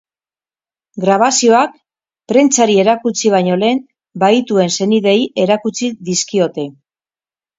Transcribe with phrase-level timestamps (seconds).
[1.03, 1.75] Grabazioak
[2.31, 3.83] prentsari erakutsi baino lehen,
[4.23, 6.67] bahituen senideei erakutsi dizkiote.